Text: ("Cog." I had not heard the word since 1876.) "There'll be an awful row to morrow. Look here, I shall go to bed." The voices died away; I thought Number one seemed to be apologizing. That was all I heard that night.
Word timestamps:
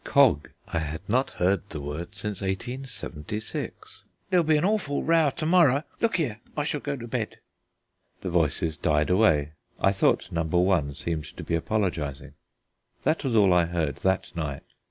("Cog." 0.03 0.47
I 0.67 0.79
had 0.79 1.07
not 1.07 1.29
heard 1.29 1.61
the 1.69 1.79
word 1.79 2.15
since 2.15 2.41
1876.) 2.41 4.01
"There'll 4.31 4.43
be 4.43 4.57
an 4.57 4.65
awful 4.65 5.03
row 5.03 5.29
to 5.35 5.45
morrow. 5.45 5.83
Look 6.01 6.15
here, 6.17 6.39
I 6.57 6.63
shall 6.63 6.79
go 6.79 6.95
to 6.95 7.05
bed." 7.07 7.37
The 8.21 8.31
voices 8.31 8.77
died 8.77 9.11
away; 9.11 9.51
I 9.79 9.91
thought 9.91 10.31
Number 10.31 10.57
one 10.57 10.95
seemed 10.95 11.25
to 11.37 11.43
be 11.43 11.53
apologizing. 11.53 12.33
That 13.03 13.23
was 13.23 13.35
all 13.35 13.53
I 13.53 13.65
heard 13.65 13.97
that 13.97 14.35
night. 14.35 14.63